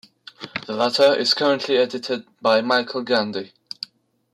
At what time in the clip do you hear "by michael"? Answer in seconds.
2.41-3.03